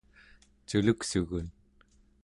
culuksugun 0.67 1.47